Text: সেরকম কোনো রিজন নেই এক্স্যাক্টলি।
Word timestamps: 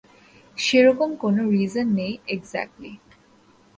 সেরকম 0.57 1.09
কোনো 1.15 1.41
রিজন 1.51 1.87
নেই 1.95 2.13
এক্স্যাক্টলি। 2.27 2.91